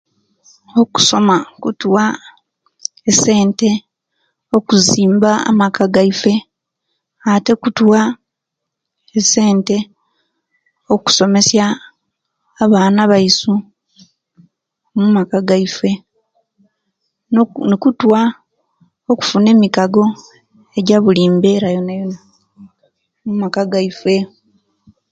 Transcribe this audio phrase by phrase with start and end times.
[0.81, 2.05] Okusoma kutuwa
[3.09, 3.69] essente
[4.57, 6.33] okuzimba amaka gaiswe,
[7.31, 8.01] ate okutuwa
[9.17, 9.77] essente
[10.93, 11.65] okusomesya
[12.63, 13.53] abaana baisu
[14.97, 15.91] m'maka gaiswe,
[17.33, 18.21] nok nokutuwa
[19.11, 20.03] okufuna emikago
[20.77, 22.19] ejobulimbeera yonayona
[23.23, 24.15] omumaka gaiswe.